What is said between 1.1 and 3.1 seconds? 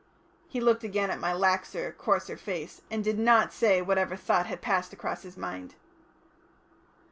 at my laxer, coarser face, and